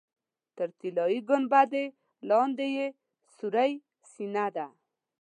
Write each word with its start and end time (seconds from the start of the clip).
تر 0.57 0.69
طلایي 0.79 1.19
ګنبدې 1.29 1.85
لاندې 2.29 2.67
یې 2.77 2.87
سورۍ 3.35 3.71
سینه 4.11 4.45
ده. 4.55 4.65